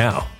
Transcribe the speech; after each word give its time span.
now. 0.00 0.39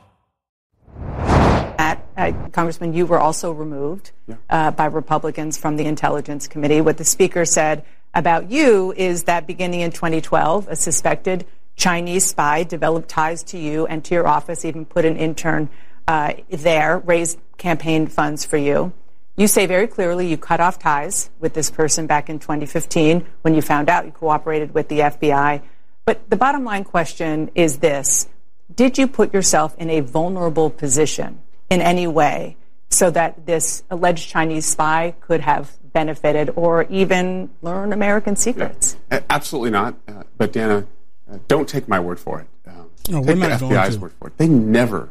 Uh, 2.21 2.49
Congressman, 2.49 2.93
you 2.93 3.07
were 3.07 3.17
also 3.17 3.51
removed 3.51 4.11
yeah. 4.27 4.35
uh, 4.47 4.69
by 4.69 4.85
Republicans 4.85 5.57
from 5.57 5.75
the 5.75 5.85
Intelligence 5.85 6.47
Committee. 6.47 6.79
What 6.79 6.97
the 6.97 7.03
Speaker 7.03 7.45
said 7.45 7.83
about 8.13 8.51
you 8.51 8.93
is 8.95 9.23
that 9.23 9.47
beginning 9.47 9.79
in 9.79 9.89
2012, 9.89 10.67
a 10.67 10.75
suspected 10.75 11.47
Chinese 11.75 12.27
spy 12.27 12.61
developed 12.61 13.09
ties 13.09 13.41
to 13.45 13.57
you 13.57 13.87
and 13.87 14.05
to 14.05 14.13
your 14.13 14.27
office, 14.27 14.65
even 14.65 14.85
put 14.85 15.03
an 15.03 15.17
intern 15.17 15.67
uh, 16.07 16.33
there, 16.51 16.99
raised 16.99 17.39
campaign 17.57 18.05
funds 18.05 18.45
for 18.45 18.57
you. 18.57 18.93
You 19.35 19.47
say 19.47 19.65
very 19.65 19.87
clearly 19.87 20.27
you 20.27 20.37
cut 20.37 20.59
off 20.59 20.77
ties 20.77 21.31
with 21.39 21.55
this 21.55 21.71
person 21.71 22.05
back 22.05 22.29
in 22.29 22.37
2015 22.37 23.25
when 23.41 23.55
you 23.55 23.63
found 23.63 23.89
out 23.89 24.05
you 24.05 24.11
cooperated 24.11 24.75
with 24.75 24.89
the 24.89 24.99
FBI. 24.99 25.63
But 26.05 26.29
the 26.29 26.35
bottom 26.35 26.65
line 26.65 26.83
question 26.83 27.49
is 27.55 27.79
this 27.79 28.27
Did 28.75 28.99
you 28.99 29.07
put 29.07 29.33
yourself 29.33 29.75
in 29.79 29.89
a 29.89 30.01
vulnerable 30.01 30.69
position 30.69 31.41
in 31.71 31.81
any 31.81 32.05
way 32.05 32.57
so 32.89 33.09
that 33.09 33.45
this 33.45 33.83
alleged 33.89 34.29
Chinese 34.29 34.65
spy 34.65 35.15
could 35.21 35.39
have 35.39 35.71
benefited 35.93 36.51
or 36.55 36.83
even 36.83 37.49
learn 37.61 37.93
American 37.93 38.35
secrets? 38.35 38.97
Yeah, 39.11 39.21
absolutely 39.29 39.71
not. 39.71 39.95
Uh, 40.07 40.23
but 40.37 40.51
Dana, 40.51 40.85
uh, 41.31 41.37
don't 41.47 41.67
take 41.67 41.87
my 41.87 41.99
word 41.99 42.19
for 42.19 42.41
it. 42.41 42.47
Uh, 42.67 42.83
no, 43.09 43.23
take 43.23 43.39
the 43.39 43.47
FBI's 43.47 43.97
word 43.97 44.11
for 44.19 44.27
it. 44.27 44.37
They 44.37 44.49
never 44.49 45.09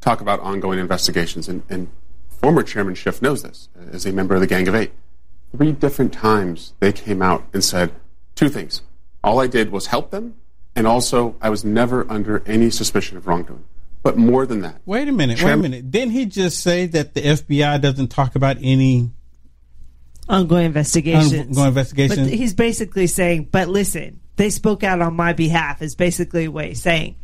talk 0.00 0.20
about 0.20 0.38
ongoing 0.40 0.78
investigations, 0.78 1.48
and, 1.48 1.64
and 1.68 1.88
former 2.28 2.62
Chairman 2.62 2.94
Schiff 2.94 3.20
knows 3.20 3.42
this 3.42 3.68
as 3.90 4.06
a 4.06 4.12
member 4.12 4.36
of 4.36 4.40
the 4.40 4.46
Gang 4.46 4.68
of 4.68 4.74
Eight. 4.76 4.92
Three 5.56 5.72
different 5.72 6.12
times 6.12 6.74
they 6.78 6.92
came 6.92 7.20
out 7.20 7.44
and 7.52 7.64
said 7.64 7.90
two 8.36 8.48
things. 8.48 8.82
All 9.24 9.40
I 9.40 9.48
did 9.48 9.72
was 9.72 9.86
help 9.86 10.10
them, 10.12 10.36
And 10.76 10.86
also, 10.86 11.34
I 11.40 11.48
was 11.48 11.64
never 11.64 12.06
under 12.08 12.42
any 12.46 12.70
suspicion 12.70 13.16
of 13.16 13.26
wrongdoing. 13.26 13.64
But 14.06 14.16
more 14.16 14.46
than 14.46 14.60
that. 14.60 14.82
Wait 14.86 15.08
a 15.08 15.12
minute. 15.12 15.38
Chairman, 15.38 15.62
wait 15.62 15.66
a 15.66 15.70
minute. 15.70 15.90
Didn't 15.90 16.12
he 16.12 16.26
just 16.26 16.60
say 16.60 16.86
that 16.86 17.14
the 17.14 17.22
FBI 17.22 17.80
doesn't 17.80 18.06
talk 18.06 18.36
about 18.36 18.56
any 18.60 19.10
ongoing 20.28 20.66
investigations? 20.66 21.48
Ongoing 21.48 21.66
investigations. 21.66 22.30
But 22.30 22.38
he's 22.38 22.54
basically 22.54 23.08
saying, 23.08 23.48
but 23.50 23.66
listen, 23.66 24.20
they 24.36 24.50
spoke 24.50 24.84
out 24.84 25.00
on 25.02 25.14
my 25.14 25.32
behalf. 25.32 25.82
Is 25.82 25.96
basically 25.96 26.46
what 26.46 26.66
he's 26.66 26.80
saying. 26.80 27.16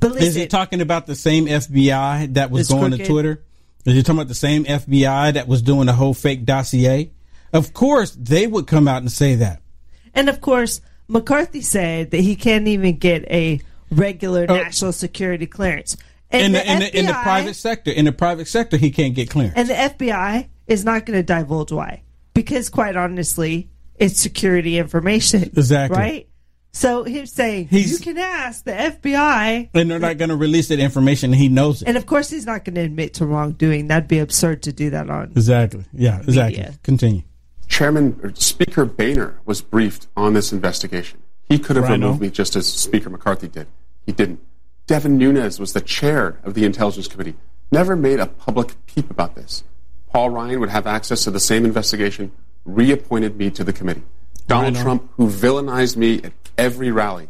But 0.00 0.12
listen, 0.12 0.28
is 0.28 0.34
he 0.34 0.46
talking 0.46 0.80
about 0.80 1.06
the 1.06 1.14
same 1.14 1.44
FBI 1.44 2.32
that 2.32 2.50
was 2.50 2.68
going 2.68 2.92
crooked? 2.92 3.04
to 3.04 3.12
Twitter? 3.12 3.44
Is 3.84 3.94
he 3.94 4.02
talking 4.02 4.16
about 4.16 4.28
the 4.28 4.34
same 4.34 4.64
FBI 4.64 5.34
that 5.34 5.46
was 5.46 5.60
doing 5.60 5.88
the 5.88 5.92
whole 5.92 6.14
fake 6.14 6.46
dossier? 6.46 7.12
Of 7.52 7.74
course, 7.74 8.16
they 8.18 8.46
would 8.46 8.66
come 8.66 8.88
out 8.88 9.02
and 9.02 9.12
say 9.12 9.34
that. 9.34 9.60
And 10.14 10.30
of 10.30 10.40
course, 10.40 10.80
McCarthy 11.06 11.60
said 11.60 12.12
that 12.12 12.20
he 12.20 12.34
can't 12.34 12.66
even 12.66 12.96
get 12.96 13.30
a 13.30 13.60
regular 13.90 14.50
uh, 14.50 14.54
national 14.54 14.92
security 14.92 15.46
clearance. 15.46 15.98
And 16.30 16.42
in 16.44 16.52
the, 16.52 16.58
the, 16.58 16.64
in, 16.64 16.78
FBI, 16.78 16.78
the, 16.78 16.98
in 16.98 17.06
the 17.06 17.12
private 17.12 17.54
sector, 17.54 17.90
in 17.90 18.04
the 18.04 18.12
private 18.12 18.48
sector, 18.48 18.76
he 18.76 18.90
can't 18.90 19.14
get 19.14 19.30
clearance. 19.30 19.54
And 19.56 19.68
the 19.68 19.74
FBI 19.74 20.48
is 20.66 20.84
not 20.84 21.06
going 21.06 21.18
to 21.18 21.22
divulge 21.22 21.72
why, 21.72 22.02
because 22.34 22.68
quite 22.68 22.96
honestly, 22.96 23.68
it's 23.96 24.20
security 24.20 24.78
information. 24.78 25.42
Exactly. 25.42 25.98
Right. 25.98 26.26
So 26.72 27.02
he's 27.02 27.32
saying 27.32 27.66
he's, 27.68 27.90
you 27.90 27.98
can 27.98 28.16
ask 28.16 28.64
the 28.64 28.70
FBI, 28.70 29.70
and 29.74 29.90
they're 29.90 29.98
not 29.98 30.18
going 30.18 30.28
to 30.28 30.36
release 30.36 30.68
that 30.68 30.78
information. 30.78 31.32
He 31.32 31.48
knows 31.48 31.82
it, 31.82 31.88
and 31.88 31.96
of 31.96 32.06
course 32.06 32.30
he's 32.30 32.46
not 32.46 32.64
going 32.64 32.76
to 32.76 32.82
admit 32.82 33.14
to 33.14 33.26
wrongdoing. 33.26 33.88
That'd 33.88 34.08
be 34.08 34.20
absurd 34.20 34.62
to 34.64 34.72
do 34.72 34.90
that 34.90 35.10
on 35.10 35.32
exactly. 35.32 35.84
Yeah, 35.92 36.20
exactly. 36.20 36.58
Media. 36.58 36.78
Continue. 36.84 37.22
Chairman 37.66 38.36
Speaker 38.36 38.84
Boehner 38.84 39.40
was 39.44 39.60
briefed 39.62 40.06
on 40.16 40.34
this 40.34 40.52
investigation. 40.52 41.20
He 41.48 41.58
could 41.58 41.74
have 41.74 41.86
Rhino. 41.86 42.06
removed 42.06 42.22
me 42.22 42.30
just 42.30 42.54
as 42.54 42.72
Speaker 42.72 43.10
McCarthy 43.10 43.48
did. 43.48 43.66
He 44.06 44.12
didn't. 44.12 44.40
Devin 44.90 45.18
Nunes 45.18 45.60
was 45.60 45.72
the 45.72 45.80
chair 45.80 46.40
of 46.42 46.54
the 46.54 46.64
Intelligence 46.64 47.06
Committee. 47.06 47.36
Never 47.70 47.94
made 47.94 48.18
a 48.18 48.26
public 48.26 48.74
peep 48.86 49.08
about 49.08 49.36
this. 49.36 49.62
Paul 50.08 50.30
Ryan 50.30 50.58
would 50.58 50.68
have 50.68 50.84
access 50.84 51.22
to 51.22 51.30
the 51.30 51.38
same 51.38 51.64
investigation, 51.64 52.32
reappointed 52.64 53.36
me 53.36 53.52
to 53.52 53.62
the 53.62 53.72
committee. 53.72 54.02
Donald 54.48 54.74
Trump, 54.74 55.08
who 55.16 55.28
villainized 55.28 55.96
me 55.96 56.20
at 56.24 56.32
every 56.58 56.90
rally, 56.90 57.28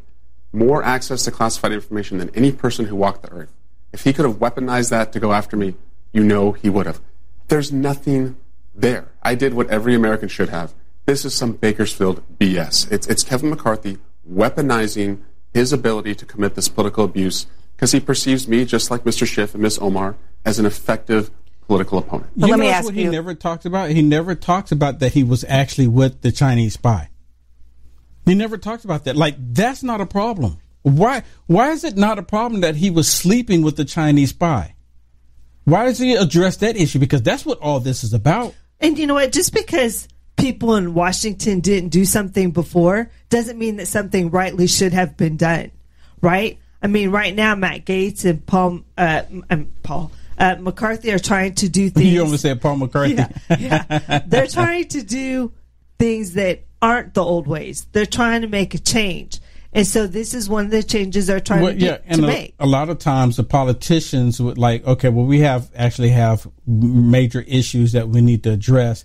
more 0.55 0.83
access 0.83 1.25
to 1.25 1.31
classified 1.31 1.73
information 1.73 2.17
than 2.17 2.31
any 2.31 2.51
person 2.51 2.87
who 2.87 2.97
walked 2.97 3.25
the 3.25 3.31
earth. 3.31 3.53
If 3.93 4.05
he 4.05 4.15
could 4.15 4.25
have 4.25 4.39
weaponized 4.39 4.89
that 4.89 5.13
to 5.13 5.21
go 5.21 5.35
after 5.35 5.55
me, 5.59 5.75
you 6.15 6.25
know 6.25 6.53
he 6.53 6.71
would 6.71 6.87
have. 6.87 7.03
There's 7.49 7.71
nothing 7.71 8.39
there. 8.75 9.09
I 9.23 9.35
did 9.35 9.53
what 9.53 9.69
every 9.69 9.95
American 9.95 10.31
should 10.31 10.49
have. 10.49 10.73
This 11.05 11.27
is 11.27 11.35
some 11.35 11.53
Bakersfield 11.53 12.23
BS. 12.39 12.91
It's, 12.91 13.07
it's 13.07 13.23
Kevin 13.23 13.51
McCarthy 13.51 13.99
weaponizing 14.27 15.19
his 15.53 15.73
ability 15.73 16.15
to 16.15 16.27
commit 16.27 16.55
this 16.55 16.69
political 16.69 17.05
abuse 17.05 17.47
because 17.77 17.93
he 17.93 18.01
perceives 18.01 18.47
me, 18.47 18.65
just 18.65 18.91
like 18.91 19.05
Mr. 19.05 19.27
Schiff 19.27 19.55
and 19.55 19.63
Ms. 19.63 19.79
Omar, 19.81 20.17
as 20.45 20.59
an 20.59 20.67
effective 20.67 21.31
political 21.67 21.99
opponent. 21.99 22.31
But 22.37 22.47
you 22.47 22.53
let 22.53 22.61
me 22.61 22.69
ask 22.69 22.85
what 22.85 22.95
you. 22.95 23.05
he 23.05 23.11
never 23.11 23.35
talks 23.35 23.65
about? 23.65 23.91
He 23.91 24.03
never 24.03 24.35
talks 24.35 24.73
about 24.73 24.99
that 24.99 25.13
he 25.13 25.25
was 25.25 25.45
actually 25.49 25.89
with 25.89 26.21
the 26.21 26.33
Chinese 26.33 26.75
spy. 26.75 27.11
He 28.27 28.35
never 28.35 28.59
talks 28.59 28.85
about 28.85 29.05
that. 29.05 29.17
Like 29.17 29.35
that's 29.39 29.83
not 29.83 30.01
a 30.01 30.07
problem. 30.07 30.59
Why? 30.83 31.23
Why 31.47 31.71
is 31.71 31.85
it 31.85 31.97
not 31.97 32.19
a 32.19 32.23
problem 32.23 32.63
that 32.63 32.77
he 32.77 32.91
was 32.91 33.09
sleeping 33.09 33.63
with 33.63 33.77
the 33.77 33.85
Chinese 33.85 34.31
spy? 34.31 34.75
Why 35.65 35.85
does 35.85 35.99
he 35.99 36.15
address 36.15 36.57
that 36.59 36.77
issue? 36.77 36.99
Because 36.99 37.23
that's 37.23 37.47
what 37.47 37.59
all 37.61 37.81
this 37.81 38.03
is 38.03 38.13
about. 38.13 38.55
And 38.81 38.99
you 38.99 39.07
know 39.07 39.15
what? 39.15 39.33
Just 39.33 39.53
because 39.55 40.09
people 40.41 40.77
in 40.77 40.95
Washington 40.95 41.61
didn't 41.61 41.91
do 41.91 42.05
something 42.05 42.51
before 42.51 43.11
doesn't 43.29 43.59
mean 43.59 43.77
that 43.77 43.87
something 43.87 44.31
rightly 44.31 44.67
should 44.67 44.93
have 44.93 45.17
been 45.17 45.37
done, 45.37 45.71
right? 46.21 46.59
I 46.83 46.87
mean, 46.87 47.11
right 47.11 47.35
now, 47.35 47.55
Matt 47.55 47.85
Gaetz 47.85 48.25
and 48.25 48.45
Paul, 48.45 48.81
uh, 48.97 49.23
um, 49.51 49.73
Paul 49.83 50.11
uh, 50.39 50.57
McCarthy 50.59 51.13
are 51.13 51.19
trying 51.19 51.55
to 51.57 51.69
do 51.69 51.91
things. 51.91 52.07
You 52.07 52.23
almost 52.23 52.43
said 52.43 52.61
Paul 52.61 52.77
McCarthy. 52.77 53.15
Yeah, 53.15 53.29
yeah. 53.59 54.23
They're 54.27 54.47
trying 54.47 54.89
to 54.89 55.03
do 55.03 55.53
things 55.99 56.35
that 56.35 56.65
aren't 56.81 57.15
the 57.15 57.23
old 57.23 57.47
ways. 57.47 57.87
They're 57.93 58.07
trying 58.07 58.41
to 58.41 58.49
make 58.49 58.75
a 58.75 58.79
change. 58.79 59.41
And 59.73 59.87
so 59.87 60.07
this 60.09 60.35
is 60.35 60.49
one 60.49 60.65
of 60.65 60.71
the 60.73 60.83
changes 60.83 61.29
they're 61.29 61.39
trying 61.39 61.63
well, 61.63 61.73
to, 61.73 61.79
yeah, 61.79 61.99
and 62.07 62.23
to 62.23 62.25
a, 62.25 62.27
make. 62.27 62.55
A 62.59 62.67
lot 62.67 62.89
of 62.89 62.99
times 62.99 63.37
the 63.37 63.45
politicians 63.45 64.41
would 64.41 64.59
like, 64.59 64.85
okay, 64.85 65.11
well, 65.11 65.27
we 65.27 65.41
have 65.41 65.71
actually 65.77 66.09
have 66.09 66.49
major 66.67 67.43
issues 67.43 67.93
that 67.93 68.09
we 68.09 68.21
need 68.21 68.43
to 68.45 68.53
address. 68.53 69.05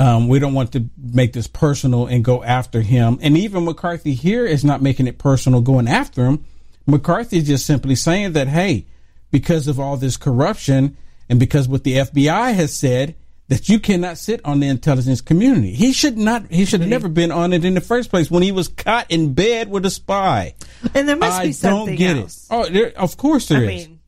Um, 0.00 0.28
we 0.28 0.38
don't 0.38 0.54
want 0.54 0.72
to 0.72 0.88
make 0.96 1.34
this 1.34 1.46
personal 1.46 2.06
and 2.06 2.24
go 2.24 2.42
after 2.42 2.80
him. 2.80 3.18
And 3.20 3.36
even 3.36 3.66
McCarthy 3.66 4.14
here 4.14 4.46
is 4.46 4.64
not 4.64 4.80
making 4.80 5.06
it 5.06 5.18
personal 5.18 5.60
going 5.60 5.86
after 5.86 6.24
him. 6.24 6.42
McCarthy 6.86 7.36
is 7.36 7.46
just 7.46 7.66
simply 7.66 7.94
saying 7.94 8.32
that, 8.32 8.48
hey, 8.48 8.86
because 9.30 9.68
of 9.68 9.78
all 9.78 9.98
this 9.98 10.16
corruption 10.16 10.96
and 11.28 11.38
because 11.38 11.68
what 11.68 11.84
the 11.84 11.96
FBI 11.96 12.54
has 12.54 12.74
said, 12.74 13.14
that 13.48 13.68
you 13.68 13.78
cannot 13.78 14.16
sit 14.16 14.40
on 14.42 14.60
the 14.60 14.68
intelligence 14.68 15.20
community. 15.20 15.74
He 15.74 15.92
should 15.92 16.16
not. 16.16 16.50
He 16.50 16.64
should 16.64 16.80
have 16.80 16.88
never 16.88 17.08
been 17.08 17.30
on 17.30 17.52
it 17.52 17.64
in 17.64 17.74
the 17.74 17.80
first 17.82 18.08
place 18.08 18.30
when 18.30 18.42
he 18.42 18.52
was 18.52 18.68
caught 18.68 19.10
in 19.10 19.34
bed 19.34 19.68
with 19.68 19.84
a 19.84 19.90
spy. 19.90 20.54
And 20.94 21.06
there 21.06 21.16
must 21.16 21.40
I 21.40 21.46
be 21.46 21.52
something 21.52 21.86
don't 21.88 21.96
get 21.96 22.16
else. 22.16 22.44
It. 22.44 22.54
Oh, 22.54 22.66
there, 22.70 22.92
of 22.96 23.18
course 23.18 23.48
there 23.48 23.68
I 23.68 23.72
is. 23.72 23.88
Mean, 23.88 24.00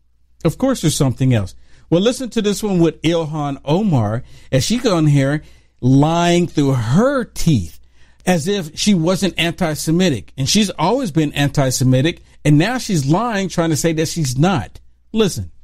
of 0.44 0.56
course, 0.56 0.80
there's 0.80 0.94
something 0.94 1.34
else. 1.34 1.54
Well, 1.90 2.00
listen 2.00 2.30
to 2.30 2.40
this 2.40 2.62
one 2.62 2.78
with 2.78 3.02
Ilhan 3.02 3.60
Omar 3.64 4.22
as 4.50 4.64
she 4.64 4.80
on 4.88 5.08
here 5.08 5.42
lying 5.82 6.46
through 6.46 6.72
her 6.72 7.24
teeth 7.24 7.78
as 8.24 8.48
if 8.48 8.78
she 8.78 8.94
wasn't 8.94 9.34
anti-Semitic, 9.36 10.32
and 10.38 10.48
she's 10.48 10.70
always 10.70 11.10
been 11.10 11.32
anti-Semitic, 11.32 12.22
and 12.44 12.56
now 12.56 12.78
she's 12.78 13.04
lying, 13.04 13.48
trying 13.48 13.70
to 13.70 13.76
say 13.76 13.92
that 13.92 14.08
she's 14.08 14.38
not. 14.38 14.80
Listen. 15.12 15.51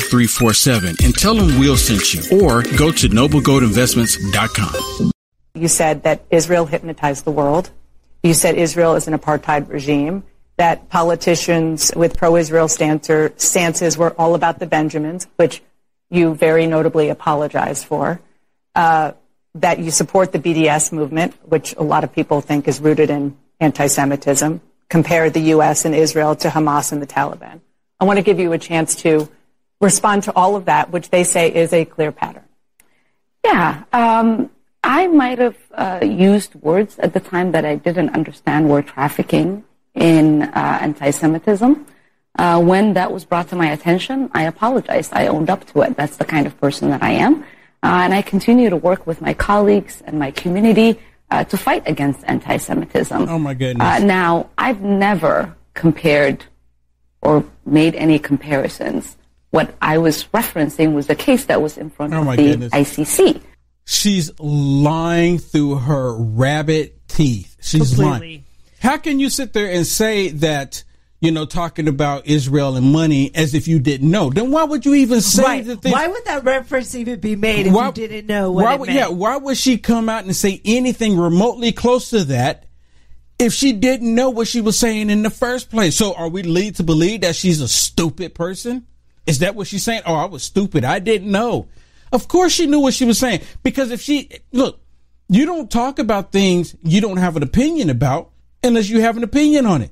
5347 0.00 0.96
and 1.04 1.14
tell 1.14 1.34
them 1.34 1.58
we'll 1.58 1.76
send 1.76 2.12
you 2.12 2.40
or 2.40 2.62
go 2.76 2.90
to 2.90 3.08
noblegoldinvestments.com. 3.08 5.12
You 5.54 5.68
said 5.68 6.02
that 6.04 6.22
Israel 6.30 6.66
hypnotized 6.66 7.24
the 7.24 7.30
world. 7.30 7.70
You 8.22 8.34
said 8.34 8.56
Israel 8.56 8.94
is 8.94 9.08
an 9.08 9.14
apartheid 9.14 9.68
regime, 9.68 10.24
that 10.56 10.88
politicians 10.88 11.92
with 11.94 12.16
pro-Israel 12.16 12.68
stances 12.68 13.98
were 13.98 14.14
all 14.18 14.34
about 14.34 14.58
the 14.58 14.66
Benjamins, 14.66 15.26
which 15.36 15.62
you 16.10 16.34
very 16.34 16.66
notably 16.66 17.08
apologized 17.08 17.84
for, 17.84 18.20
uh, 18.74 19.12
that 19.54 19.78
you 19.78 19.90
support 19.90 20.32
the 20.32 20.38
BDS 20.38 20.92
movement, 20.92 21.34
which 21.48 21.74
a 21.76 21.82
lot 21.82 22.04
of 22.04 22.12
people 22.12 22.40
think 22.40 22.68
is 22.68 22.80
rooted 22.80 23.10
in 23.10 23.36
anti-Semitism, 23.60 24.60
compare 24.88 25.30
the 25.30 25.40
U.S. 25.40 25.84
and 25.84 25.94
Israel 25.94 26.36
to 26.36 26.48
Hamas 26.48 26.92
and 26.92 27.02
the 27.02 27.06
Taliban. 27.06 27.60
I 28.00 28.04
want 28.04 28.18
to 28.18 28.22
give 28.22 28.38
you 28.38 28.52
a 28.52 28.58
chance 28.58 28.96
to 28.96 29.28
respond 29.80 30.24
to 30.24 30.32
all 30.34 30.56
of 30.56 30.64
that, 30.66 30.90
which 30.90 31.10
they 31.10 31.24
say 31.24 31.52
is 31.52 31.72
a 31.72 31.84
clear 31.84 32.12
pattern? 32.12 32.44
Yeah. 33.44 33.84
Um, 33.92 34.50
I 34.84 35.06
might 35.06 35.38
have 35.38 35.56
uh, 35.74 36.00
used 36.02 36.54
words 36.56 36.98
at 36.98 37.12
the 37.12 37.20
time 37.20 37.52
that 37.52 37.64
I 37.64 37.76
didn't 37.76 38.10
understand 38.10 38.68
were 38.68 38.82
trafficking 38.82 39.64
in 39.94 40.42
uh, 40.42 40.78
anti 40.80 41.10
Semitism. 41.10 41.86
Uh, 42.38 42.60
when 42.62 42.94
that 42.94 43.12
was 43.12 43.24
brought 43.24 43.48
to 43.48 43.56
my 43.56 43.72
attention, 43.72 44.30
I 44.32 44.44
apologized. 44.44 45.12
I 45.12 45.26
owned 45.26 45.50
up 45.50 45.66
to 45.72 45.82
it. 45.82 45.96
That's 45.96 46.16
the 46.16 46.24
kind 46.24 46.46
of 46.46 46.58
person 46.60 46.90
that 46.90 47.02
I 47.02 47.10
am. 47.10 47.42
Uh, 47.82 48.02
and 48.04 48.14
I 48.14 48.22
continue 48.22 48.70
to 48.70 48.76
work 48.76 49.06
with 49.06 49.20
my 49.20 49.34
colleagues 49.34 50.02
and 50.06 50.18
my 50.18 50.30
community 50.30 50.98
uh, 51.30 51.44
to 51.44 51.56
fight 51.56 51.82
against 51.86 52.24
anti 52.26 52.56
Semitism. 52.56 53.28
Oh, 53.28 53.38
my 53.38 53.54
goodness. 53.54 53.86
Uh, 53.86 53.98
now, 53.98 54.50
I've 54.56 54.80
never 54.80 55.54
compared 55.74 56.44
or 57.20 57.44
made 57.66 57.94
any 57.94 58.18
comparisons 58.18 59.17
what 59.58 59.74
I 59.82 59.98
was 59.98 60.22
referencing 60.26 60.94
was 60.94 61.08
the 61.08 61.16
case 61.16 61.46
that 61.46 61.60
was 61.60 61.76
in 61.76 61.90
front 61.90 62.14
oh 62.14 62.20
of 62.20 62.36
the 62.36 62.36
goodness. 62.36 62.72
ICC. 62.72 63.42
She's 63.84 64.38
lying 64.38 65.38
through 65.38 65.78
her 65.78 66.14
rabbit 66.16 67.08
teeth. 67.08 67.56
She's 67.60 67.88
Completely. 67.88 68.04
lying. 68.04 68.44
How 68.78 68.98
can 68.98 69.18
you 69.18 69.28
sit 69.28 69.52
there 69.54 69.68
and 69.68 69.84
say 69.84 70.28
that? 70.28 70.84
You 71.20 71.32
know, 71.32 71.46
talking 71.46 71.88
about 71.88 72.28
Israel 72.28 72.76
and 72.76 72.92
money 72.92 73.32
as 73.34 73.52
if 73.52 73.66
you 73.66 73.80
didn't 73.80 74.08
know. 74.08 74.30
Then 74.30 74.52
why 74.52 74.62
would 74.62 74.86
you 74.86 74.94
even 74.94 75.20
say 75.20 75.42
right. 75.42 75.66
the 75.66 75.74
thing? 75.74 75.90
Why 75.90 76.06
would 76.06 76.24
that 76.26 76.44
reference 76.44 76.94
even 76.94 77.18
be 77.18 77.34
made 77.34 77.66
if 77.66 77.72
why, 77.72 77.86
you 77.86 77.92
didn't 77.92 78.28
know 78.28 78.52
what 78.52 78.64
why 78.64 78.74
it 78.74 78.78
meant? 78.78 78.92
Yeah, 78.92 79.08
why 79.08 79.36
would 79.36 79.56
she 79.56 79.78
come 79.78 80.08
out 80.08 80.22
and 80.22 80.36
say 80.36 80.60
anything 80.64 81.18
remotely 81.18 81.72
close 81.72 82.10
to 82.10 82.22
that? 82.26 82.66
if 83.40 83.52
she 83.52 83.72
didn't 83.72 84.12
know 84.12 84.30
what 84.30 84.48
she 84.48 84.60
was 84.60 84.76
saying 84.76 85.10
in 85.10 85.22
the 85.22 85.30
first 85.30 85.70
place? 85.70 85.96
So 85.96 86.12
are 86.14 86.28
we 86.28 86.42
lead 86.42 86.76
to 86.76 86.82
believe 86.82 87.20
that 87.20 87.36
she's 87.36 87.60
a 87.60 87.68
stupid 87.68 88.34
person? 88.34 88.86
Is 89.28 89.40
that 89.40 89.54
what 89.54 89.66
she's 89.66 89.84
saying? 89.84 90.02
Oh, 90.06 90.14
I 90.14 90.24
was 90.24 90.42
stupid. 90.42 90.84
I 90.84 91.00
didn't 91.00 91.30
know. 91.30 91.68
Of 92.10 92.28
course 92.28 92.50
she 92.50 92.66
knew 92.66 92.80
what 92.80 92.94
she 92.94 93.04
was 93.04 93.18
saying. 93.18 93.42
Because 93.62 93.90
if 93.90 94.00
she, 94.00 94.30
look, 94.52 94.80
you 95.28 95.44
don't 95.44 95.70
talk 95.70 95.98
about 95.98 96.32
things 96.32 96.74
you 96.82 97.02
don't 97.02 97.18
have 97.18 97.36
an 97.36 97.42
opinion 97.42 97.90
about 97.90 98.30
unless 98.64 98.88
you 98.88 99.02
have 99.02 99.18
an 99.18 99.22
opinion 99.22 99.66
on 99.66 99.82
it. 99.82 99.90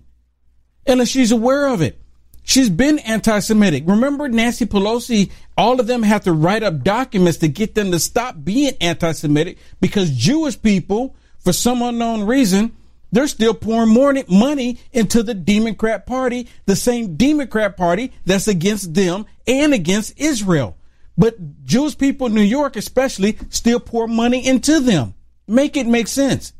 Unless 0.87 1.09
she's 1.09 1.33
aware 1.33 1.69
of 1.69 1.83
it. 1.83 2.01
She's 2.45 2.71
been 2.71 2.99
anti-Semitic. 3.01 3.85
Remember 3.87 4.27
Nancy 4.27 4.65
Pelosi, 4.65 5.31
all 5.59 5.81
of 5.81 5.87
them 5.87 6.03
had 6.03 6.23
to 6.23 6.33
write 6.33 6.63
up 6.63 6.83
documents 6.83 7.39
to 7.39 7.49
get 7.49 7.75
them 7.75 7.91
to 7.91 7.99
stop 7.99 8.43
being 8.43 8.73
anti-Semitic 8.81 9.59
because 9.83 10.11
Jewish 10.13 10.61
people, 10.63 11.15
for 11.41 11.53
some 11.53 11.83
unknown 11.83 12.25
reason, 12.25 12.75
they're 13.17 13.27
still 13.27 13.55
pouring 13.55 13.89
more 13.89 14.15
money 14.29 14.79
into 14.93 15.23
the 15.23 15.33
Democrat 15.33 16.05
Party, 16.05 16.49
the 16.67 16.77
same 16.77 17.17
Democrat 17.17 17.75
Party 17.75 18.13
that's 18.27 18.47
against 18.47 18.93
them 18.93 19.25
and 19.47 19.73
against 19.73 20.21
Israel. 20.21 20.77
But 21.17 21.65
Jewish 21.65 21.97
people 21.97 22.27
in 22.27 22.35
New 22.35 22.43
York, 22.43 22.77
especially, 22.77 23.39
still 23.49 23.81
pour 23.81 24.07
money 24.07 24.47
into 24.47 24.81
them. 24.81 25.15
Make 25.49 25.79
it 25.79 25.87
make 25.87 26.09
sense. 26.09 26.53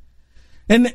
And 0.67 0.95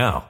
now. 0.00 0.29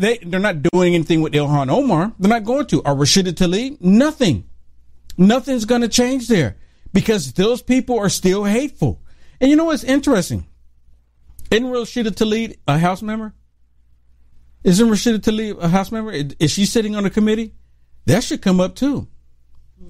They, 0.00 0.18
they're 0.18 0.40
not 0.40 0.62
doing 0.62 0.94
anything 0.94 1.20
with 1.22 1.32
Ilhan 1.34 1.70
Omar. 1.70 2.12
They're 2.18 2.30
not 2.30 2.44
going 2.44 2.66
to. 2.66 2.78
Or 2.80 2.94
Rashida 2.94 3.32
Tlaib 3.32 3.80
Nothing. 3.80 4.44
Nothing's 5.18 5.64
going 5.66 5.82
to 5.82 5.88
change 5.88 6.28
there 6.28 6.56
because 6.92 7.32
those 7.34 7.60
people 7.62 7.98
are 7.98 8.08
still 8.08 8.44
hateful. 8.44 9.02
And 9.40 9.50
you 9.50 9.56
know 9.56 9.64
what's 9.66 9.84
interesting? 9.84 10.46
Isn't 11.50 11.66
Rashida 11.66 12.08
Tlaib 12.10 12.56
a 12.66 12.78
House 12.78 13.02
member? 13.02 13.34
Isn't 14.64 14.88
Rashida 14.88 15.18
Tlaib 15.18 15.62
a 15.62 15.68
House 15.68 15.90
member? 15.92 16.12
Is 16.12 16.50
she 16.50 16.64
sitting 16.66 16.94
on 16.96 17.04
a 17.04 17.10
committee? 17.10 17.54
That 18.06 18.22
should 18.24 18.42
come 18.42 18.60
up 18.60 18.74
too. 18.74 19.08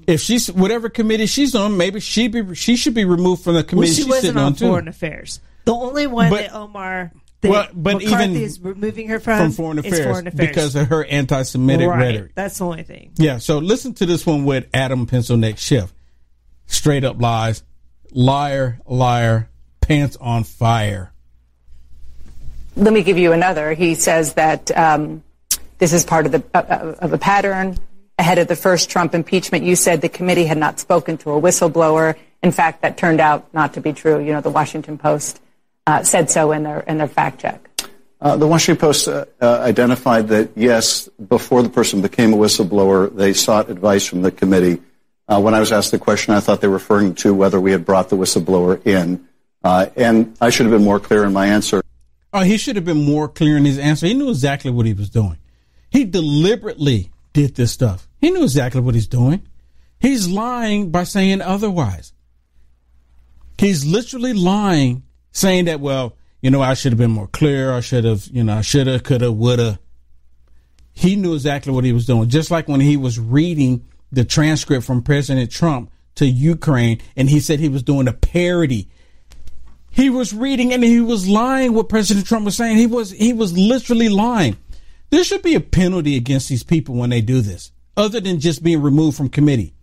If 0.07 0.21
she's 0.21 0.51
whatever 0.51 0.89
committee 0.89 1.27
she's 1.27 1.55
on, 1.55 1.77
maybe 1.77 2.01
she 2.01 2.29
be 2.29 2.55
she 2.55 2.77
should 2.77 2.95
be 2.95 3.05
removed 3.05 3.43
from 3.45 3.55
the 3.55 3.65
committee 3.65 3.89
well, 3.91 3.95
she 3.95 4.03
she's 4.03 4.07
wasn't 4.07 4.23
sitting 4.23 4.39
on, 4.39 4.45
on 4.47 4.55
foreign 4.55 4.85
too. 4.87 4.91
affairs. 4.91 5.41
The 5.65 5.75
only 5.75 6.07
one 6.07 6.31
But- 6.31 6.41
that 6.43 6.55
Omar 6.55 7.13
that 7.41 7.51
Well, 7.51 7.69
but 7.73 8.03
McCarthy 8.03 8.25
even 8.25 8.37
is 8.37 8.61
removing 8.61 9.09
her 9.09 9.21
from, 9.21 9.39
from 9.39 9.53
foreign 9.53 9.79
affairs, 9.79 10.05
foreign 10.05 10.27
affairs 10.27 10.49
because 10.49 10.77
of 10.77 10.89
her 10.89 11.05
anti-Semitic 11.05 11.89
right. 11.89 11.99
rhetoric. 11.99 12.35
That's 12.35 12.59
the 12.59 12.65
only 12.65 12.83
thing. 12.83 13.13
Yeah, 13.17 13.39
so 13.39 13.59
listen 13.59 13.95
to 13.95 14.07
this 14.07 14.27
one 14.27 14.45
with 14.45 14.69
Adam 14.75 15.07
Pencil 15.07 15.37
Neck 15.37 15.59
Schiff. 15.59 15.93
Straight 16.67 17.05
up 17.05 17.21
lies. 17.21 17.63
Liar, 18.13 18.81
liar, 18.87 19.49
pants 19.81 20.17
on 20.21 20.45
fire. 20.45 21.13
Let 22.77 22.93
me 22.93 23.03
give 23.03 23.19
you 23.19 23.33
another. 23.33 23.73
He 23.73 23.95
says 23.95 24.35
that 24.35 24.77
um, 24.77 25.23
this 25.79 25.93
is 25.93 26.05
part 26.05 26.27
of 26.27 26.33
the 26.33 26.45
uh, 26.55 26.95
of 27.01 27.13
a 27.13 27.19
pattern. 27.19 27.77
Ahead 28.19 28.39
of 28.39 28.49
the 28.49 28.57
first 28.57 28.91
Trump 28.91 29.15
impeachment, 29.15 29.65
you 29.65 29.75
said 29.75 30.03
the 30.03 30.09
committee 30.09 30.45
had 30.45 30.59
not 30.59 30.79
spoken 30.79 31.17
to 31.19 31.31
a 31.31 31.41
whistleblower. 31.41 32.17
In 32.43 32.53
fact, 32.53 32.83
that 32.83 32.99
turned 32.99 33.19
out 33.19 33.53
not 33.55 33.75
to 33.75 33.81
be 33.81 33.93
true. 33.93 34.19
You 34.19 34.33
know, 34.33 34.41
the 34.41 34.51
Washington 34.51 34.99
Post 34.99 35.39
uh, 35.39 35.41
said 36.03 36.31
so 36.31 36.53
in 36.53 36.63
their 36.63 36.81
in 36.81 36.99
their 36.99 37.09
fact 37.09 37.41
check. 37.41 37.69
Uh, 38.21 38.37
the 38.37 38.47
Washington 38.47 38.81
Post 38.81 39.09
uh, 39.09 39.25
uh, 39.41 39.61
identified 39.61 40.29
that 40.29 40.51
yes, 40.55 41.09
before 41.29 41.63
the 41.63 41.71
person 41.71 42.03
became 42.03 42.35
a 42.35 42.37
whistleblower, 42.37 43.15
they 43.15 43.33
sought 43.33 43.71
advice 43.71 44.05
from 44.05 44.23
the 44.23 44.31
committee 44.31 44.81
Uh, 45.31 45.41
when 45.41 45.55
I 45.55 45.61
was 45.61 45.71
asked 45.71 45.93
the 45.93 45.99
question, 45.99 46.35
I 46.35 46.41
thought 46.41 46.61
they 46.61 46.67
were 46.67 46.75
referring 46.75 47.15
to 47.23 47.33
whether 47.33 47.61
we 47.61 47.71
had 47.71 47.85
brought 47.85 48.09
the 48.09 48.17
whistleblower 48.17 48.85
in. 48.85 49.29
Uh, 49.63 49.87
and 49.97 50.37
I 50.41 50.51
should 50.51 50.67
have 50.67 50.73
been 50.73 50.85
more 50.85 50.99
clear 50.99 51.25
in 51.25 51.33
my 51.33 51.47
answer. 51.47 51.83
Oh, 52.33 52.41
he 52.41 52.57
should 52.59 52.75
have 52.75 52.85
been 52.85 53.05
more 53.05 53.29
clear 53.29 53.57
in 53.57 53.65
his 53.65 53.79
answer. 53.79 54.07
He 54.07 54.15
knew 54.15 54.31
exactly 54.31 54.73
what 54.73 54.87
he 54.87 54.93
was 54.93 55.09
doing. 55.09 55.39
He 55.89 56.05
deliberately 56.05 57.11
did 57.33 57.55
this 57.55 57.71
stuff. 57.71 58.09
He 58.21 58.31
knew 58.31 58.43
exactly 58.43 58.81
what 58.81 58.97
he's 58.97 59.07
doing. 59.07 59.43
He's 60.01 60.27
lying 60.27 60.91
by 60.91 61.05
saying 61.05 61.43
otherwise. 61.43 62.13
He's 63.57 63.85
literally 63.87 64.33
lying, 64.33 65.05
saying 65.33 65.67
that, 65.67 65.81
well, 65.81 66.17
you 66.41 66.51
know, 66.51 66.63
I 66.63 66.75
should 66.75 66.93
have 66.93 66.99
been 66.99 67.11
more 67.11 67.29
clear. 67.29 67.73
I 67.73 67.81
should 67.81 68.05
have, 68.05 68.27
you 68.29 68.45
know, 68.45 68.59
I 68.59 68.61
should 68.63 68.87
have, 68.87 69.03
could 69.03 69.21
have, 69.21 69.35
would 69.35 69.59
have. 69.59 69.79
He 70.93 71.17
knew 71.17 71.35
exactly 71.35 71.73
what 71.73 71.85
he 71.85 71.93
was 71.93 72.07
doing. 72.07 72.29
Just 72.29 72.51
like 72.51 72.69
when 72.69 72.81
he 72.81 72.97
was 72.97 73.19
reading 73.19 73.87
the 74.13 74.25
transcript 74.25 74.85
from 74.85 75.03
President 75.03 75.51
Trump 75.51 75.91
to 76.17 76.27
Ukraine 76.27 77.01
and 77.17 77.31
he 77.31 77.41
said 77.41 77.61
he 77.61 77.69
was 77.69 77.83
doing 77.83 78.09
a 78.09 78.13
parody. 78.13 78.89
He 79.91 80.11
was 80.11 80.33
reading 80.33 80.73
and 80.73 80.85
he 80.85 81.01
was 81.01 81.29
lying 81.29 81.73
what 81.73 81.89
President 81.89 82.27
Trump 82.27 82.45
was 82.45 82.57
saying. 82.57 82.77
He 82.77 82.87
was 82.87 83.11
he 83.11 83.33
was 83.33 83.57
literally 83.57 84.09
lying. 84.09 84.57
There 85.11 85.25
should 85.25 85.43
be 85.43 85.55
a 85.55 85.61
penalty 85.61 86.17
against 86.17 86.49
these 86.49 86.63
people 86.63 86.95
when 86.95 87.11
they 87.11 87.21
do 87.21 87.41
this, 87.41 87.73
other 87.97 88.21
than 88.21 88.39
just 88.39 88.63
being 88.63 88.81
removed 88.81 89.17
from 89.17 89.29
committee. 89.29 89.75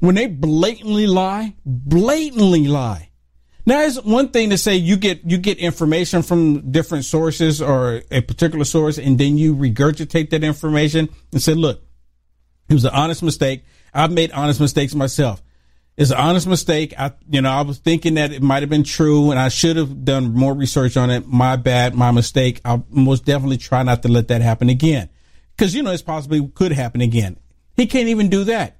When 0.00 0.16
they 0.16 0.26
blatantly 0.26 1.06
lie, 1.06 1.54
blatantly 1.64 2.66
lie. 2.66 3.10
Now 3.64 3.82
it's 3.82 4.00
one 4.02 4.28
thing 4.28 4.50
to 4.50 4.58
say 4.58 4.76
you 4.76 4.96
get 4.96 5.24
you 5.24 5.38
get 5.38 5.58
information 5.58 6.22
from 6.22 6.72
different 6.72 7.04
sources 7.04 7.62
or 7.62 8.02
a 8.10 8.20
particular 8.20 8.64
source 8.64 8.98
and 8.98 9.18
then 9.18 9.38
you 9.38 9.54
regurgitate 9.54 10.30
that 10.30 10.42
information 10.42 11.08
and 11.32 11.40
say, 11.40 11.54
look, 11.54 11.82
it 12.68 12.74
was 12.74 12.84
an 12.84 12.90
honest 12.92 13.22
mistake. 13.22 13.64
I've 13.94 14.10
made 14.10 14.32
honest 14.32 14.60
mistakes 14.60 14.94
myself. 14.94 15.42
It's 15.96 16.10
an 16.10 16.16
honest 16.16 16.46
mistake. 16.46 16.94
I, 16.98 17.12
you 17.28 17.42
know, 17.42 17.50
I 17.50 17.62
was 17.62 17.78
thinking 17.78 18.14
that 18.14 18.32
it 18.32 18.42
might 18.42 18.62
have 18.62 18.70
been 18.70 18.82
true, 18.82 19.30
and 19.30 19.38
I 19.38 19.50
should 19.50 19.76
have 19.76 20.04
done 20.04 20.32
more 20.32 20.54
research 20.54 20.96
on 20.96 21.10
it. 21.10 21.26
My 21.26 21.56
bad, 21.56 21.94
my 21.94 22.10
mistake. 22.10 22.62
I'll 22.64 22.86
most 22.88 23.26
definitely 23.26 23.58
try 23.58 23.82
not 23.82 24.02
to 24.02 24.08
let 24.08 24.28
that 24.28 24.40
happen 24.40 24.70
again, 24.70 25.10
because 25.54 25.74
you 25.74 25.82
know 25.82 25.90
it's 25.90 26.02
possibly 26.02 26.46
could 26.54 26.72
happen 26.72 27.02
again. 27.02 27.36
He 27.76 27.86
can't 27.86 28.08
even 28.08 28.30
do 28.30 28.44
that. 28.44 28.78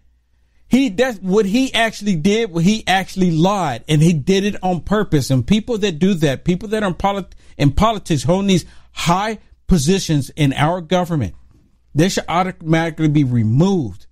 He 0.73 0.89
that's 0.89 1.19
what 1.19 1.45
he 1.45 1.73
actually 1.75 2.17
did. 2.17 2.51
What 2.51 2.65
he 2.65 2.83
actually 2.87 3.31
lied, 3.31 3.85
and 3.91 4.01
he 4.01 4.15
did 4.15 4.43
it 4.43 4.57
on 4.63 4.81
purpose. 4.81 5.31
And 5.31 5.47
people 5.47 5.77
that 5.77 5.99
do 5.99 6.15
that, 6.15 6.47
people 6.47 6.71
that 6.71 6.83
are 6.83 6.89
in, 6.89 6.95
polit- 6.95 7.35
in 7.59 7.73
politics, 7.73 8.23
holding 8.23 8.49
these 8.49 8.65
high 8.93 9.39
positions 9.67 10.31
in 10.31 10.55
our 10.55 10.81
government, 10.81 11.35
they 11.95 12.09
should 12.09 12.25
automatically 12.27 13.09
be 13.09 13.23
removed 13.23 14.07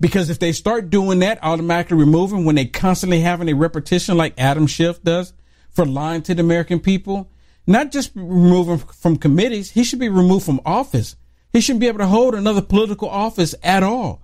because 0.00 0.30
if 0.30 0.40
they 0.40 0.50
start 0.50 0.90
doing 0.90 1.20
that, 1.20 1.38
automatically 1.44 1.96
removing 1.96 2.44
when 2.44 2.56
they 2.56 2.66
constantly 2.66 3.20
having 3.20 3.48
a 3.48 3.54
repetition 3.54 4.16
like 4.16 4.34
Adam 4.36 4.66
Schiff 4.66 5.00
does 5.04 5.32
for 5.70 5.86
lying 5.86 6.22
to 6.22 6.34
the 6.34 6.42
American 6.42 6.80
people, 6.80 7.30
not 7.68 7.92
just 7.92 8.10
removing 8.16 8.78
from 8.78 9.16
committees, 9.16 9.70
he 9.70 9.84
should 9.84 10.00
be 10.00 10.08
removed 10.08 10.44
from 10.44 10.60
office. 10.66 11.14
He 11.52 11.60
shouldn't 11.60 11.82
be 11.82 11.86
able 11.86 12.00
to 12.00 12.08
hold 12.08 12.34
another 12.34 12.62
political 12.62 13.08
office 13.08 13.54
at 13.62 13.84
all. 13.84 14.23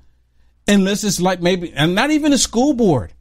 Unless 0.70 1.04
it's 1.04 1.20
like 1.20 1.40
maybe, 1.40 1.72
and 1.72 1.94
not 1.94 2.10
even 2.10 2.32
a 2.32 2.38
school 2.38 2.74
board. 2.74 3.12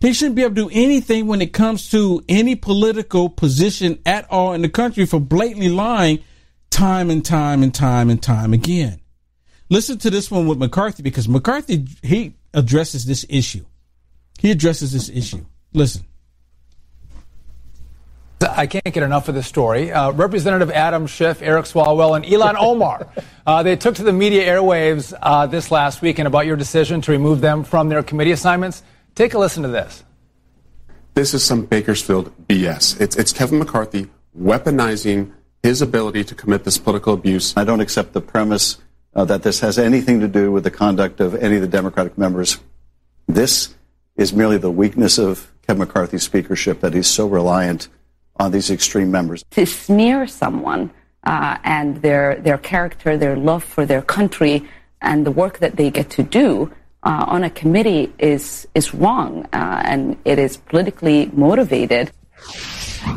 He 0.00 0.12
shouldn't 0.12 0.36
be 0.36 0.42
able 0.42 0.54
to 0.54 0.62
do 0.62 0.70
anything 0.72 1.26
when 1.26 1.40
it 1.40 1.52
comes 1.52 1.90
to 1.90 2.22
any 2.28 2.54
political 2.54 3.28
position 3.28 3.98
at 4.04 4.30
all 4.30 4.52
in 4.52 4.62
the 4.62 4.68
country 4.68 5.06
for 5.06 5.18
blatantly 5.18 5.70
lying 5.70 6.22
time 6.70 7.10
and 7.10 7.24
time 7.24 7.62
and 7.62 7.74
time 7.74 8.10
and 8.10 8.22
time 8.22 8.52
again. 8.52 9.00
Listen 9.68 9.98
to 9.98 10.10
this 10.10 10.30
one 10.30 10.46
with 10.46 10.58
McCarthy 10.58 11.02
because 11.02 11.28
McCarthy 11.28 11.86
he 12.02 12.34
addresses 12.54 13.04
this 13.04 13.26
issue. 13.28 13.64
He 14.38 14.50
addresses 14.50 14.92
this 14.92 15.08
issue. 15.08 15.44
Listen. 15.72 16.04
I 18.40 18.66
can't 18.66 18.84
get 18.84 19.02
enough 19.02 19.28
of 19.28 19.34
this 19.34 19.46
story. 19.46 19.92
Uh, 19.92 20.10
Representative 20.12 20.70
Adam 20.70 21.06
Schiff, 21.06 21.40
Eric 21.40 21.64
Swalwell, 21.64 22.16
and 22.16 22.24
Ilhan 22.24 22.56
Omar, 22.60 23.08
uh, 23.46 23.62
they 23.62 23.76
took 23.76 23.94
to 23.94 24.02
the 24.02 24.12
media 24.12 24.46
airwaves 24.46 25.14
uh, 25.22 25.46
this 25.46 25.70
last 25.70 26.02
weekend 26.02 26.26
about 26.26 26.44
your 26.44 26.56
decision 26.56 27.00
to 27.02 27.12
remove 27.12 27.40
them 27.40 27.64
from 27.64 27.88
their 27.88 28.02
committee 28.02 28.32
assignments. 28.32 28.82
Take 29.14 29.32
a 29.32 29.38
listen 29.38 29.62
to 29.62 29.70
this. 29.70 30.04
This 31.14 31.32
is 31.32 31.42
some 31.42 31.64
Bakersfield 31.64 32.30
BS. 32.46 33.00
It's, 33.00 33.16
it's 33.16 33.32
Kevin 33.32 33.58
McCarthy 33.58 34.08
weaponizing 34.38 35.32
his 35.62 35.80
ability 35.80 36.24
to 36.24 36.34
commit 36.34 36.64
this 36.64 36.76
political 36.76 37.14
abuse. 37.14 37.56
I 37.56 37.64
don't 37.64 37.80
accept 37.80 38.12
the 38.12 38.20
premise 38.20 38.76
uh, 39.14 39.24
that 39.24 39.42
this 39.42 39.60
has 39.60 39.78
anything 39.78 40.20
to 40.20 40.28
do 40.28 40.52
with 40.52 40.64
the 40.64 40.70
conduct 40.70 41.20
of 41.20 41.34
any 41.34 41.56
of 41.56 41.62
the 41.62 41.68
Democratic 41.68 42.18
members. 42.18 42.58
This 43.26 43.74
is 44.14 44.34
merely 44.34 44.58
the 44.58 44.70
weakness 44.70 45.16
of 45.16 45.50
Kevin 45.66 45.80
McCarthy's 45.80 46.22
speakership 46.22 46.80
that 46.80 46.92
he's 46.92 47.06
so 47.06 47.26
reliant 47.26 47.88
on 48.38 48.52
these 48.52 48.70
extreme 48.70 49.10
members. 49.10 49.44
To 49.50 49.66
smear 49.66 50.26
someone 50.26 50.90
uh, 51.24 51.58
and 51.64 52.02
their 52.02 52.36
their 52.36 52.58
character, 52.58 53.16
their 53.16 53.36
love 53.36 53.64
for 53.64 53.84
their 53.86 54.02
country, 54.02 54.68
and 55.00 55.26
the 55.26 55.30
work 55.30 55.58
that 55.58 55.76
they 55.76 55.90
get 55.90 56.10
to 56.10 56.22
do 56.22 56.72
uh, 57.02 57.24
on 57.28 57.44
a 57.44 57.50
committee 57.50 58.12
is 58.18 58.66
is 58.74 58.94
wrong, 58.94 59.46
uh, 59.52 59.82
and 59.84 60.16
it 60.24 60.38
is 60.38 60.56
politically 60.56 61.30
motivated. 61.32 62.12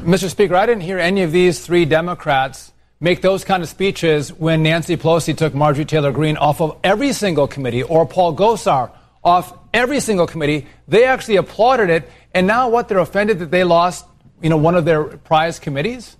Mr. 0.05 0.29
Speaker, 0.29 0.55
I 0.55 0.65
didn't 0.65 0.83
hear 0.83 0.99
any 0.99 1.23
of 1.23 1.31
these 1.31 1.65
three 1.65 1.85
Democrats 1.85 2.71
make 2.99 3.21
those 3.21 3.43
kind 3.43 3.63
of 3.63 3.69
speeches 3.69 4.31
when 4.33 4.61
Nancy 4.61 4.97
Pelosi 4.97 5.35
took 5.35 5.55
Marjorie 5.55 5.85
Taylor 5.85 6.11
Greene 6.11 6.37
off 6.37 6.61
of 6.61 6.77
every 6.83 7.13
single 7.13 7.47
committee 7.47 7.81
or 7.81 8.05
Paul 8.05 8.35
Gosar 8.35 8.91
off 9.23 9.57
every 9.73 9.99
single 9.99 10.27
committee. 10.27 10.67
They 10.87 11.05
actually 11.05 11.37
applauded 11.37 11.89
it, 11.89 12.09
and 12.33 12.45
now 12.45 12.69
what? 12.69 12.87
They're 12.87 12.99
offended 12.99 13.39
that 13.39 13.51
they 13.51 13.63
lost, 13.63 14.05
you 14.41 14.49
know, 14.49 14.57
one 14.57 14.75
of 14.75 14.85
their 14.85 15.03
prize 15.03 15.59
committees. 15.59 16.17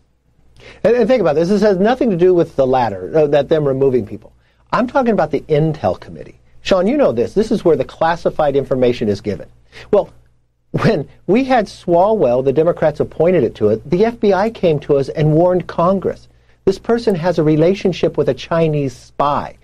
And, 0.84 0.96
and 0.96 1.08
think 1.08 1.22
about 1.22 1.36
this. 1.36 1.50
This 1.50 1.62
has 1.62 1.78
nothing 1.78 2.10
to 2.10 2.18
do 2.18 2.34
with 2.34 2.56
the 2.56 2.68
latter, 2.68 3.12
uh, 3.18 3.28
that 3.28 3.50
them 3.50 3.68
removing 3.68 4.06
people. 4.06 4.34
I'm 4.72 4.88
talking 4.88 5.14
about 5.14 5.32
the 5.32 5.42
Intel 5.42 6.00
Committee. 6.00 6.40
Sean, 6.62 6.88
you 6.88 6.98
know 6.98 7.12
this. 7.12 7.34
This 7.34 7.52
is 7.52 7.64
where 7.64 7.78
the 7.78 7.86
classified 7.86 8.56
information 8.56 9.08
is 9.10 9.22
given. 9.22 9.50
Well, 9.92 10.10
when 10.72 11.08
we 11.26 11.46
had 11.46 11.66
Swalwell, 11.66 12.44
the 12.44 12.54
Democrats 12.54 13.00
appointed 13.00 13.44
it 13.44 13.56
to 13.56 13.70
it, 13.70 13.90
the 13.90 14.04
FBI 14.04 14.54
came 14.54 14.80
to 14.82 14.98
us 14.98 15.10
and 15.10 15.34
warned 15.34 15.68
Congress. 15.68 16.28
This 16.66 16.78
person 16.78 17.16
has 17.16 17.40
a 17.40 17.44
relationship 17.44 18.18
with 18.18 18.30
a 18.30 18.34
Chinese 18.34 18.96
spy. 18.96 19.58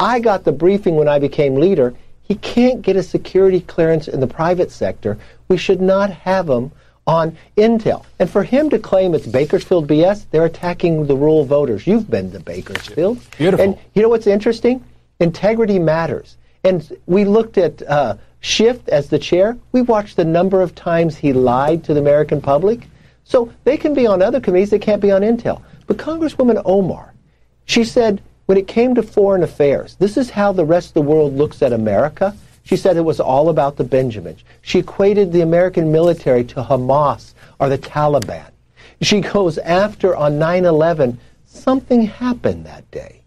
I 0.00 0.18
got 0.18 0.44
the 0.44 0.52
briefing 0.52 0.96
when 0.96 1.08
I 1.08 1.18
became 1.18 1.54
leader. 1.54 1.94
He 2.22 2.34
can't 2.34 2.82
get 2.82 2.96
a 2.96 3.02
security 3.02 3.60
clearance 3.60 4.08
in 4.08 4.20
the 4.20 4.26
private 4.26 4.70
sector. 4.70 5.18
We 5.48 5.56
should 5.56 5.80
not 5.80 6.10
have 6.10 6.48
him 6.48 6.72
on 7.08 7.36
Intel. 7.56 8.04
And 8.18 8.30
for 8.30 8.44
him 8.44 8.68
to 8.70 8.78
claim 8.78 9.14
it's 9.14 9.26
Bakersfield 9.26 9.88
BS, 9.88 10.26
they're 10.30 10.44
attacking 10.44 11.06
the 11.06 11.16
rural 11.16 11.44
voters. 11.44 11.86
You've 11.86 12.08
been 12.08 12.30
to 12.32 12.40
Bakersfield. 12.40 13.18
Beautiful. 13.36 13.64
And 13.64 13.78
you 13.94 14.02
know 14.02 14.10
what's 14.10 14.26
interesting? 14.26 14.84
Integrity 15.18 15.78
matters. 15.78 16.36
And 16.64 16.96
we 17.06 17.24
looked 17.24 17.56
at 17.56 17.82
uh, 17.82 18.16
Schiff 18.40 18.86
as 18.88 19.08
the 19.08 19.18
chair. 19.18 19.56
We 19.72 19.80
watched 19.80 20.16
the 20.16 20.24
number 20.24 20.60
of 20.60 20.74
times 20.74 21.16
he 21.16 21.32
lied 21.32 21.82
to 21.84 21.94
the 21.94 22.00
American 22.00 22.42
public. 22.42 22.86
So 23.24 23.52
they 23.64 23.76
can 23.76 23.94
be 23.94 24.06
on 24.06 24.22
other 24.22 24.40
committees, 24.40 24.70
they 24.70 24.78
can't 24.78 25.02
be 25.02 25.10
on 25.10 25.22
Intel. 25.22 25.62
But 25.86 25.96
Congresswoman 25.96 26.60
Omar, 26.64 27.14
she 27.64 27.84
said 27.84 28.22
when 28.46 28.58
it 28.58 28.68
came 28.68 28.94
to 28.94 29.02
foreign 29.02 29.42
affairs, 29.42 29.96
this 29.98 30.16
is 30.16 30.30
how 30.30 30.52
the 30.52 30.64
rest 30.64 30.88
of 30.88 30.94
the 30.94 31.02
world 31.02 31.34
looks 31.34 31.62
at 31.62 31.72
America. 31.72 32.36
She 32.68 32.76
said 32.76 32.98
it 32.98 33.00
was 33.00 33.18
all 33.18 33.48
about 33.48 33.78
the 33.78 33.84
Benjamins. 33.84 34.44
She 34.60 34.80
equated 34.80 35.32
the 35.32 35.40
American 35.40 35.90
military 35.90 36.44
to 36.44 36.62
Hamas 36.62 37.32
or 37.58 37.70
the 37.70 37.78
Taliban. 37.78 38.50
She 39.00 39.22
goes 39.22 39.56
after 39.56 40.14
on 40.14 40.38
9 40.38 40.66
11, 40.66 41.18
something 41.46 42.02
happened 42.02 42.66
that 42.66 42.90
day. 42.90 43.22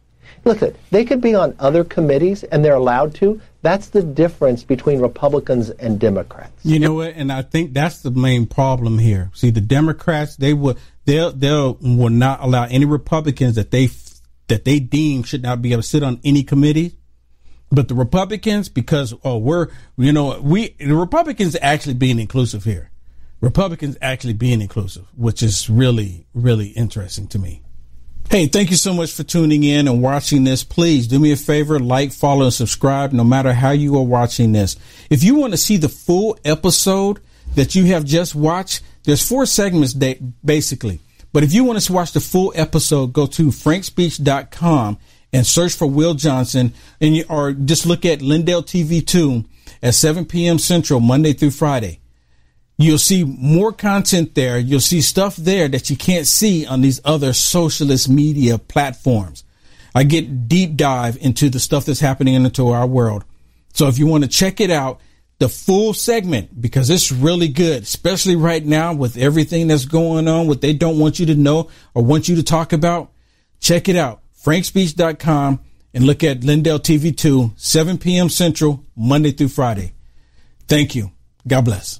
Look, 0.46 0.60
they 0.92 1.06
could 1.06 1.22
be 1.22 1.34
on 1.34 1.56
other 1.58 1.84
committees 1.84 2.44
and 2.44 2.64
they're 2.64 2.76
allowed 2.76 3.16
to. 3.16 3.42
That's 3.64 3.88
the 3.88 4.04
difference 4.04 4.64
between 4.64 5.00
Republicans 5.00 5.72
and 5.72 6.00
Democrats. 6.00 6.54
You 6.64 6.80
know 6.80 6.94
what? 6.94 7.16
And 7.16 7.32
I 7.32 7.42
think 7.42 7.74
that's 7.74 8.04
the 8.04 8.12
main 8.12 8.46
problem 8.46 9.00
here. 9.00 9.32
See, 9.34 9.50
the 9.50 9.60
Democrats 9.60 10.36
they 10.36 10.54
will 10.54 10.78
they'll 11.06 11.32
they'll 11.32 11.80
will 11.82 12.10
not 12.10 12.44
allow 12.44 12.66
any 12.66 12.86
Republicans 12.86 13.56
that 13.56 13.72
they 13.72 13.90
that 14.50 14.66
they 14.66 14.80
deem 14.80 15.24
should 15.24 15.42
not 15.42 15.64
be 15.64 15.72
able 15.72 15.82
to 15.82 15.88
sit 15.88 16.04
on 16.04 16.20
any 16.24 16.44
committee. 16.44 16.98
But 17.72 17.88
the 17.88 17.96
Republicans, 17.96 18.68
because 18.68 19.14
oh 19.24 19.38
we're 19.38 19.68
you 19.98 20.12
know 20.12 20.40
we 20.42 20.70
the 20.80 20.96
Republicans 20.96 21.56
actually 21.62 21.94
being 21.94 22.20
inclusive 22.20 22.64
here. 22.64 22.92
Republicans 23.40 23.98
actually 24.02 24.34
being 24.34 24.62
inclusive, 24.62 25.08
which 25.16 25.42
is 25.42 25.70
really 25.70 26.28
really 26.34 26.68
interesting 26.68 27.28
to 27.28 27.40
me. 27.40 27.62
Hey, 28.30 28.48
thank 28.48 28.70
you 28.70 28.78
so 28.78 28.94
much 28.94 29.12
for 29.12 29.24
tuning 29.24 29.66
in 29.66 29.90
and 29.90 30.02
watching 30.02 30.46
this. 30.46 30.64
Please 30.64 31.06
do 31.06 31.20
me 31.20 31.34
a 31.34 31.36
favor, 31.36 31.82
like, 31.82 32.14
follow, 32.14 32.46
and 32.46 32.54
subscribe 32.54 33.12
no 33.12 33.26
matter 33.26 33.52
how 33.52 33.72
you 33.72 33.98
are 33.98 34.04
watching 34.04 34.54
this. 34.54 34.78
If 35.10 35.22
you 35.22 35.36
want 35.36 35.52
to 35.52 35.58
see 35.58 35.76
the 35.76 35.90
full 35.90 36.38
episode 36.46 37.20
that 37.56 37.76
you 37.76 37.88
have 37.88 38.06
just 38.06 38.34
watched, 38.34 38.84
there's 39.04 39.28
four 39.28 39.46
segments 39.46 39.94
basically. 39.94 41.02
But 41.34 41.44
if 41.44 41.54
you 41.54 41.66
want 41.66 41.82
to 41.82 41.92
watch 41.92 42.14
the 42.14 42.22
full 42.22 42.54
episode, 42.56 43.12
go 43.12 43.26
to 43.28 43.48
frankspeech.com 43.48 44.98
and 45.34 45.46
search 45.46 45.74
for 45.74 45.88
Will 45.88 46.14
Johnson 46.14 46.74
and 47.00 47.16
you, 47.16 47.26
or 47.30 47.54
just 47.54 47.86
look 47.86 48.06
at 48.06 48.22
Lindell 48.22 48.64
TV 48.64 49.06
2 49.06 49.46
at 49.84 49.94
7 49.94 50.26
p.m. 50.26 50.60
Central, 50.60 51.00
Monday 51.00 51.34
through 51.34 51.52
Friday. 51.52 52.00
You'll 52.78 52.98
see 52.98 53.24
more 53.24 53.72
content 53.72 54.34
there. 54.34 54.58
You'll 54.58 54.80
see 54.80 55.02
stuff 55.02 55.36
there 55.36 55.68
that 55.68 55.90
you 55.90 55.96
can't 55.96 56.26
see 56.26 56.66
on 56.66 56.82
these 56.82 57.00
other 57.06 57.32
socialist 57.34 58.10
media 58.10 58.58
platforms. 58.58 59.44
I 59.94 60.04
get 60.04 60.48
deep 60.48 60.78
dive 60.78 61.18
into 61.22 61.50
the 61.50 61.60
stuff 61.60 61.86
that's 61.86 62.00
happening 62.00 62.34
into 62.34 62.70
our 62.70 62.88
world. 62.88 63.24
So 63.74 63.88
if 63.88 64.00
you 64.00 64.08
want 64.08 64.24
to 64.24 64.30
check 64.30 64.60
it 64.60 64.72
out, 64.72 65.00
the 65.38 65.50
full 65.50 65.94
segment, 65.94 66.62
because 66.62 66.90
it's 66.90 67.12
really 67.12 67.48
good, 67.48 67.84
especially 67.84 68.36
right 68.36 68.64
now 68.64 68.94
with 68.94 69.18
everything 69.18 69.68
that's 69.68 69.86
going 69.86 70.28
on, 70.28 70.48
what 70.48 70.62
they 70.62 70.74
don't 70.74 71.00
want 71.00 71.20
you 71.20 71.26
to 71.28 71.36
know 71.36 71.70
or 71.94 72.04
want 72.04 72.30
you 72.30 72.36
to 72.36 72.44
talk 72.44 72.74
about, 72.74 73.12
check 73.60 73.90
it 73.90 73.96
out. 73.96 74.21
FrankSpeech.com 74.44 75.60
and 75.94 76.04
look 76.06 76.24
at 76.24 76.44
Lindell 76.44 76.80
TV2, 76.80 77.60
7 77.60 77.98
p.m. 77.98 78.30
Central, 78.30 78.86
Monday 78.96 79.32
through 79.32 79.50
Friday. 79.50 79.94
Thank 80.68 80.96
you. 80.96 81.12
God 81.48 81.66
bless. 81.66 82.00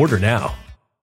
Order 0.00 0.18
now. 0.18 0.69